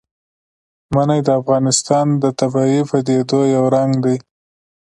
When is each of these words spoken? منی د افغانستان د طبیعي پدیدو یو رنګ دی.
منی 0.93 1.19
د 1.25 1.29
افغانستان 1.39 2.07
د 2.23 2.25
طبیعي 2.39 2.81
پدیدو 2.89 3.39
یو 3.55 3.63
رنګ 3.75 3.91
دی. 4.05 4.17